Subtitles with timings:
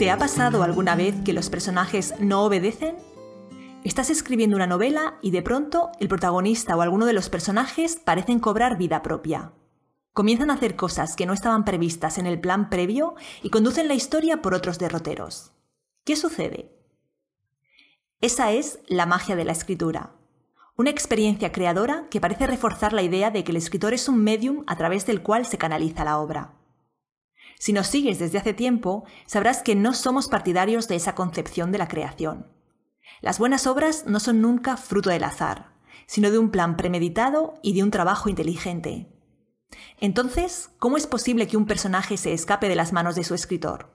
[0.00, 2.96] ¿Te ha pasado alguna vez que los personajes no obedecen?
[3.84, 8.38] Estás escribiendo una novela y de pronto el protagonista o alguno de los personajes parecen
[8.38, 9.52] cobrar vida propia.
[10.14, 13.94] Comienzan a hacer cosas que no estaban previstas en el plan previo y conducen la
[13.94, 15.52] historia por otros derroteros.
[16.04, 16.74] ¿Qué sucede?
[18.22, 20.14] Esa es la magia de la escritura.
[20.78, 24.64] Una experiencia creadora que parece reforzar la idea de que el escritor es un medium
[24.66, 26.59] a través del cual se canaliza la obra.
[27.60, 31.76] Si nos sigues desde hace tiempo, sabrás que no somos partidarios de esa concepción de
[31.76, 32.46] la creación.
[33.20, 35.74] Las buenas obras no son nunca fruto del azar,
[36.06, 39.12] sino de un plan premeditado y de un trabajo inteligente.
[39.98, 43.90] Entonces, ¿cómo es posible que un personaje se escape de las manos de su escritor?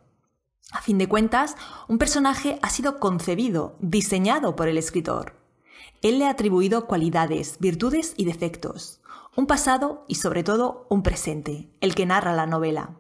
[0.72, 1.56] A fin de cuentas,
[1.88, 5.42] un personaje ha sido concebido, diseñado por el escritor.
[6.04, 9.02] Él le ha atribuido cualidades, virtudes y defectos,
[9.36, 13.00] un pasado y sobre todo un presente, el que narra la novela.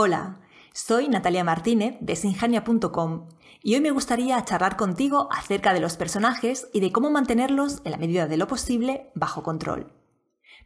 [0.00, 0.38] Hola,
[0.72, 3.26] soy Natalia Martínez de Sinjania.com
[3.64, 7.90] y hoy me gustaría charlar contigo acerca de los personajes y de cómo mantenerlos, en
[7.90, 9.92] la medida de lo posible, bajo control.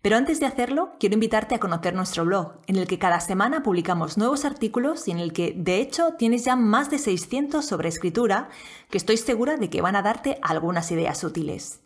[0.03, 3.63] Pero antes de hacerlo, quiero invitarte a conocer nuestro blog, en el que cada semana
[3.63, 7.89] publicamos nuevos artículos y en el que, de hecho, tienes ya más de 600 sobre
[7.89, 8.51] escritura,
[8.91, 11.81] que estoy segura de que van a darte algunas ideas útiles.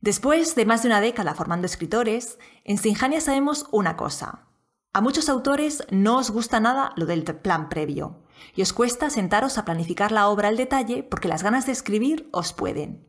[0.00, 4.46] Después de más de una década formando escritores, en Sinjania sabemos una cosa.
[4.92, 8.24] A muchos autores no os gusta nada lo del plan previo,
[8.56, 12.28] y os cuesta sentaros a planificar la obra al detalle porque las ganas de escribir
[12.32, 13.06] os pueden.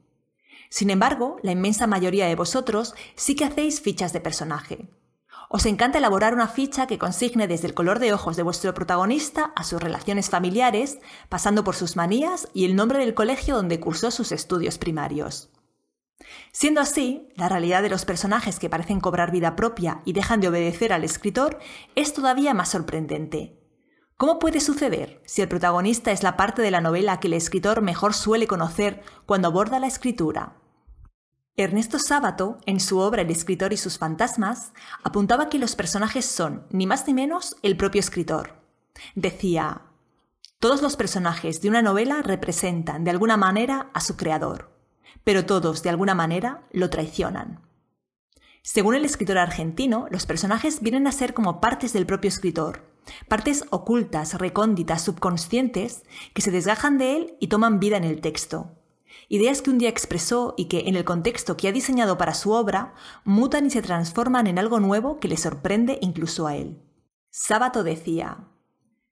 [0.70, 4.90] Sin embargo, la inmensa mayoría de vosotros sí que hacéis fichas de personaje.
[5.50, 9.52] Os encanta elaborar una ficha que consigne desde el color de ojos de vuestro protagonista
[9.56, 14.12] a sus relaciones familiares, pasando por sus manías y el nombre del colegio donde cursó
[14.12, 15.50] sus estudios primarios.
[16.52, 20.50] Siendo así, la realidad de los personajes que parecen cobrar vida propia y dejan de
[20.50, 21.60] obedecer al escritor
[21.96, 23.58] es todavía más sorprendente.
[24.18, 27.81] ¿Cómo puede suceder si el protagonista es la parte de la novela que el escritor
[27.81, 30.58] mejor suele conocer cuando aborda la escritura?
[31.58, 34.74] Ernesto Sábato, en su obra El escritor y sus fantasmas,
[35.04, 38.62] apuntaba que los personajes son, ni más ni menos, el propio escritor.
[39.16, 39.81] Decía,
[40.60, 44.72] todos los personajes de una novela representan de alguna manera a su creador,
[45.24, 47.62] pero todos de alguna manera lo traicionan.
[48.64, 52.84] Según el escritor argentino, los personajes vienen a ser como partes del propio escritor,
[53.28, 58.78] partes ocultas, recónditas, subconscientes, que se desgajan de él y toman vida en el texto,
[59.30, 62.52] Ideas que un día expresó y que, en el contexto que ha diseñado para su
[62.52, 62.94] obra,
[63.24, 66.82] mutan y se transforman en algo nuevo que le sorprende incluso a él.
[67.30, 68.50] Sábato decía,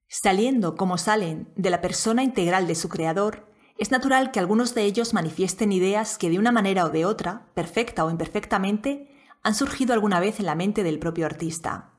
[0.08, 3.49] Saliendo como salen de la persona integral de su creador,
[3.79, 7.47] es natural que algunos de ellos manifiesten ideas que de una manera o de otra,
[7.53, 9.09] perfecta o imperfectamente,
[9.41, 11.94] han surgido alguna vez en la mente del propio artista.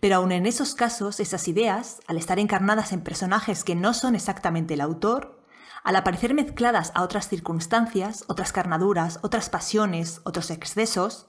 [0.00, 4.14] Pero aun en esos casos, esas ideas, al estar encarnadas en personajes que no son
[4.14, 5.44] exactamente el autor,
[5.82, 11.26] al aparecer mezcladas a otras circunstancias, otras carnaduras, otras pasiones, otros excesos,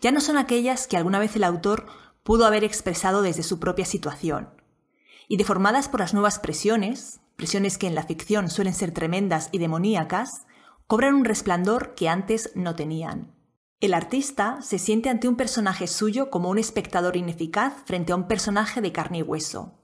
[0.00, 1.86] ya no son aquellas que alguna vez el autor
[2.22, 4.50] pudo haber expresado desde su propia situación.
[5.26, 9.58] Y deformadas por las nuevas presiones, presiones que en la ficción suelen ser tremendas y
[9.58, 10.46] demoníacas,
[10.86, 13.34] cobran un resplandor que antes no tenían.
[13.78, 18.26] El artista se siente ante un personaje suyo como un espectador ineficaz frente a un
[18.26, 19.82] personaje de carne y hueso.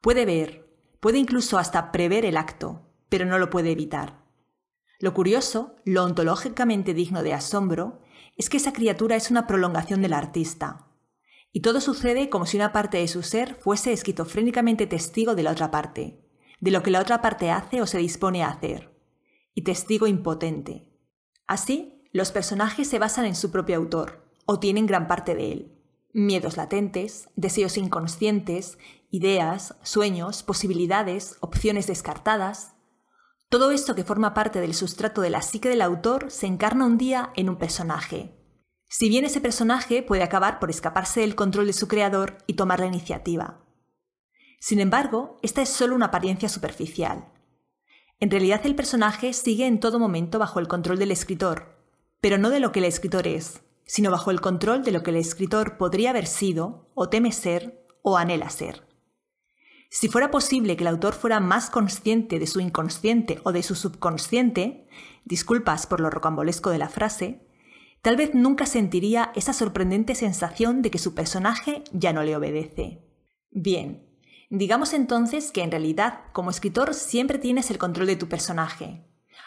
[0.00, 0.66] Puede ver,
[1.00, 4.24] puede incluso hasta prever el acto, pero no lo puede evitar.
[4.98, 8.00] Lo curioso, lo ontológicamente digno de asombro,
[8.36, 10.86] es que esa criatura es una prolongación del artista.
[11.52, 15.52] Y todo sucede como si una parte de su ser fuese esquizofrénicamente testigo de la
[15.52, 16.25] otra parte,
[16.60, 18.90] de lo que la otra parte hace o se dispone a hacer,
[19.54, 20.92] y testigo impotente.
[21.46, 25.72] Así, los personajes se basan en su propio autor, o tienen gran parte de él.
[26.12, 28.78] Miedos latentes, deseos inconscientes,
[29.10, 32.76] ideas, sueños, posibilidades, opciones descartadas,
[33.48, 36.98] todo esto que forma parte del sustrato de la psique del autor se encarna un
[36.98, 38.34] día en un personaje.
[38.88, 42.80] Si bien ese personaje puede acabar por escaparse del control de su creador y tomar
[42.80, 43.64] la iniciativa.
[44.58, 47.32] Sin embargo, esta es solo una apariencia superficial.
[48.18, 51.76] En realidad el personaje sigue en todo momento bajo el control del escritor,
[52.20, 55.10] pero no de lo que el escritor es, sino bajo el control de lo que
[55.10, 58.86] el escritor podría haber sido, o teme ser, o anhela ser.
[59.90, 63.74] Si fuera posible que el autor fuera más consciente de su inconsciente o de su
[63.74, 64.88] subconsciente,
[65.24, 67.46] disculpas por lo rocambolesco de la frase,
[68.02, 73.04] tal vez nunca sentiría esa sorprendente sensación de que su personaje ya no le obedece.
[73.50, 74.05] Bien,
[74.50, 79.04] digamos entonces que en realidad, como escritor, siempre tienes el control de tu personaje,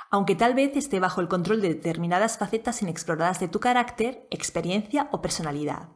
[0.10, 5.10] aunque tal vez esté bajo el control de determinadas facetas inexploradas de tu carácter, experiencia
[5.12, 5.90] o personalidad.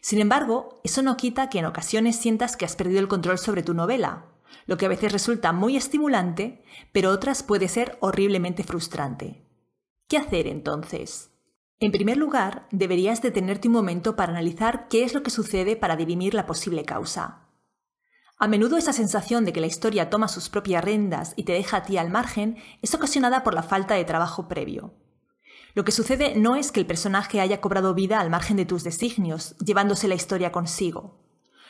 [0.00, 3.62] Sin embargo, eso no quita que en ocasiones sientas que has perdido el control sobre
[3.62, 4.26] tu novela,
[4.66, 6.62] lo que a veces resulta muy estimulante,
[6.92, 9.44] pero otras puede ser horriblemente frustrante.
[10.08, 11.30] ¿Qué hacer entonces?
[11.80, 15.96] En primer lugar, deberías detenerte un momento para analizar qué es lo que sucede para
[15.96, 17.48] dirimir la posible causa.
[18.38, 21.78] A menudo esa sensación de que la historia toma sus propias rendas y te deja
[21.78, 24.94] a ti al margen es ocasionada por la falta de trabajo previo.
[25.74, 28.84] Lo que sucede no es que el personaje haya cobrado vida al margen de tus
[28.84, 31.18] designios, llevándose la historia consigo.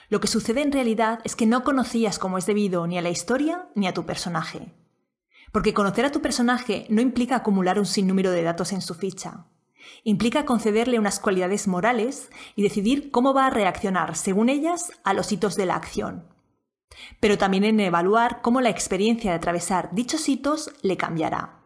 [0.09, 3.11] Lo que sucede en realidad es que no conocías como es debido ni a la
[3.11, 4.75] historia ni a tu personaje.
[5.53, 9.47] Porque conocer a tu personaje no implica acumular un sinnúmero de datos en su ficha.
[10.05, 15.31] Implica concederle unas cualidades morales y decidir cómo va a reaccionar, según ellas, a los
[15.31, 16.31] hitos de la acción.
[17.21, 21.62] Pero también en evaluar cómo la experiencia de atravesar dichos hitos le cambiará.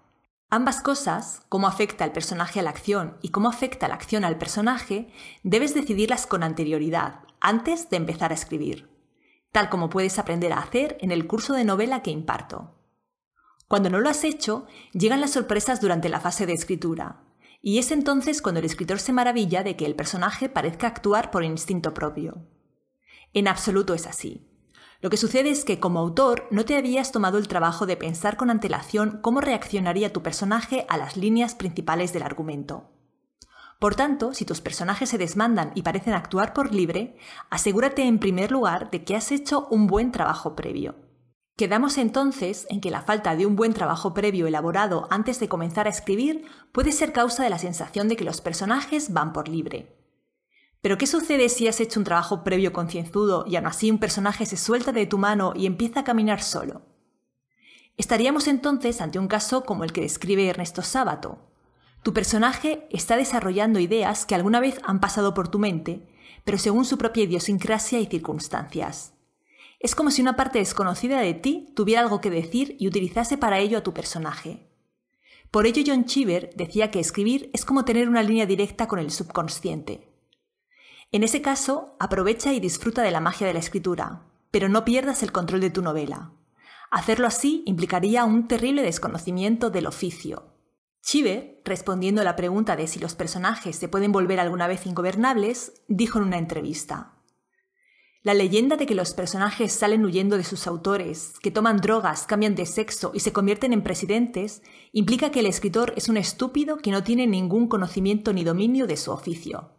[0.48, 4.38] Ambas cosas, cómo afecta el personaje a la acción y cómo afecta la acción al
[4.38, 5.08] personaje,
[5.42, 8.88] debes decidirlas con anterioridad, antes de empezar a escribir,
[9.50, 12.74] tal como puedes aprender a hacer en el curso de novela que imparto.
[13.66, 17.24] Cuando no lo has hecho, llegan las sorpresas durante la fase de escritura,
[17.60, 21.42] y es entonces cuando el escritor se maravilla de que el personaje parezca actuar por
[21.42, 22.46] instinto propio.
[23.32, 24.46] En absoluto es así.
[25.00, 28.36] Lo que sucede es que como autor no te habías tomado el trabajo de pensar
[28.36, 32.90] con antelación cómo reaccionaría tu personaje a las líneas principales del argumento.
[33.78, 37.16] Por tanto, si tus personajes se desmandan y parecen actuar por libre,
[37.50, 40.96] asegúrate en primer lugar de que has hecho un buen trabajo previo.
[41.56, 45.86] Quedamos entonces en que la falta de un buen trabajo previo elaborado antes de comenzar
[45.86, 50.05] a escribir puede ser causa de la sensación de que los personajes van por libre.
[50.80, 54.46] Pero ¿qué sucede si has hecho un trabajo previo concienzudo y aún así un personaje
[54.46, 56.82] se suelta de tu mano y empieza a caminar solo?
[57.96, 61.46] Estaríamos entonces ante un caso como el que describe Ernesto Sábato,
[62.06, 66.06] tu personaje está desarrollando ideas que alguna vez han pasado por tu mente,
[66.44, 69.14] pero según su propia idiosincrasia y circunstancias.
[69.80, 73.58] Es como si una parte desconocida de ti tuviera algo que decir y utilizase para
[73.58, 74.70] ello a tu personaje.
[75.50, 79.10] Por ello John Cheever decía que escribir es como tener una línea directa con el
[79.10, 80.08] subconsciente.
[81.12, 85.22] En ese caso, aprovecha y disfruta de la magia de la escritura, pero no pierdas
[85.22, 86.32] el control de tu novela.
[86.90, 90.56] Hacerlo así implicaría un terrible desconocimiento del oficio,
[91.06, 95.84] Chive, respondiendo a la pregunta de si los personajes se pueden volver alguna vez ingobernables,
[95.86, 97.12] dijo en una entrevista.
[98.24, 102.56] La leyenda de que los personajes salen huyendo de sus autores, que toman drogas, cambian
[102.56, 106.90] de sexo y se convierten en presidentes, implica que el escritor es un estúpido que
[106.90, 109.75] no tiene ningún conocimiento ni dominio de su oficio.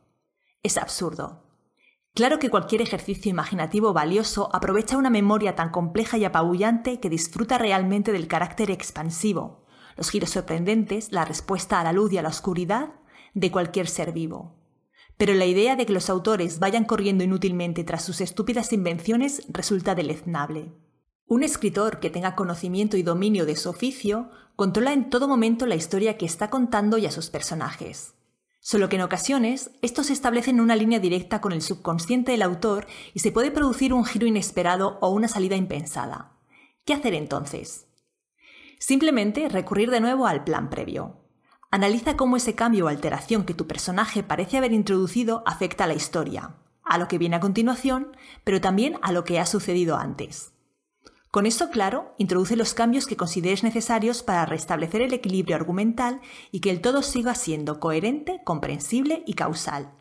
[0.68, 1.46] Es absurdo.
[2.14, 7.58] Claro que cualquier ejercicio imaginativo valioso aprovecha una memoria tan compleja y apabullante que disfruta
[7.58, 9.64] realmente del carácter expansivo,
[9.96, 12.96] los giros sorprendentes, la respuesta a la luz y a la oscuridad
[13.34, 14.58] de cualquier ser vivo.
[15.16, 19.96] Pero la idea de que los autores vayan corriendo inútilmente tras sus estúpidas invenciones resulta
[19.96, 20.74] deleznable.
[21.28, 25.76] Un escritor que tenga conocimiento y dominio de su oficio controla en todo momento la
[25.76, 28.17] historia que está contando y a sus personajes.
[28.70, 33.20] Solo que en ocasiones estos establecen una línea directa con el subconsciente del autor y
[33.20, 36.34] se puede producir un giro inesperado o una salida impensada.
[36.84, 37.88] ¿Qué hacer entonces?
[38.78, 41.16] Simplemente recurrir de nuevo al plan previo.
[41.72, 45.96] Analiza cómo ese cambio o alteración que tu personaje parece haber introducido afecta a la
[45.96, 50.52] historia, a lo que viene a continuación, pero también a lo que ha sucedido antes.
[51.32, 56.62] Con esto claro, introduce los cambios que consideres necesarios para restablecer el equilibrio argumental y
[56.62, 59.92] que el todo siga siendo coherente, comprensible y causal.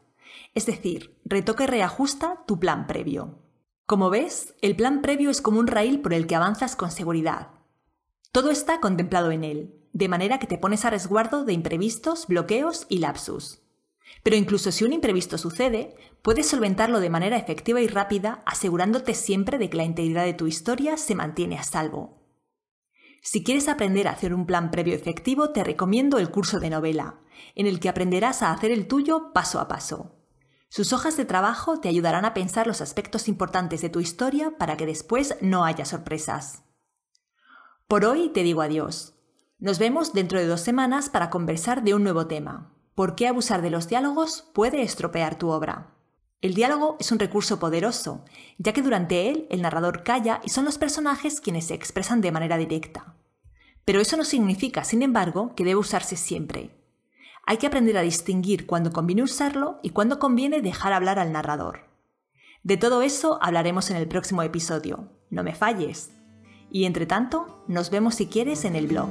[0.54, 3.38] Es decir, retoca y reajusta tu plan previo.
[3.86, 7.56] Como ves, el plan previo es como un raíl por el que avanzas con seguridad,
[8.36, 12.84] todo está contemplado en él, de manera que te pones a resguardo de imprevistos, bloqueos
[12.90, 13.62] y lapsus.
[14.22, 19.58] Pero incluso si un imprevisto sucede, puedes solventarlo de manera efectiva y rápida, asegurándote siempre
[19.58, 22.22] de que la integridad de tu historia se mantiene a salvo.
[23.22, 27.20] Si quieres aprender a hacer un plan previo efectivo, te recomiendo el curso de novela,
[27.54, 30.16] en el que aprenderás a hacer el tuyo paso a paso.
[30.68, 34.76] Sus hojas de trabajo te ayudarán a pensar los aspectos importantes de tu historia para
[34.76, 36.62] que después no haya sorpresas.
[37.88, 39.14] Por hoy te digo adiós.
[39.58, 42.75] Nos vemos dentro de dos semanas para conversar de un nuevo tema.
[42.96, 45.92] ¿Por qué abusar de los diálogos puede estropear tu obra?
[46.40, 48.24] El diálogo es un recurso poderoso,
[48.56, 52.32] ya que durante él el narrador calla y son los personajes quienes se expresan de
[52.32, 53.14] manera directa.
[53.84, 56.70] Pero eso no significa, sin embargo, que debe usarse siempre.
[57.44, 61.90] Hay que aprender a distinguir cuándo conviene usarlo y cuándo conviene dejar hablar al narrador.
[62.62, 65.10] De todo eso hablaremos en el próximo episodio.
[65.28, 66.12] No me falles.
[66.70, 69.10] Y entre tanto, nos vemos si quieres en el blog.